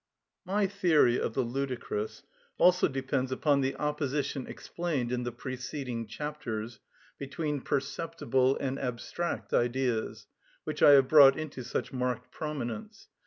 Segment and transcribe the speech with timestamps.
[0.45, 2.23] My theory of the ludicrous
[2.57, 6.79] also depends upon the opposition explained in the preceding chapters
[7.19, 10.25] between perceptible and abstract ideas,
[10.63, 13.09] which I have brought into such marked prominence.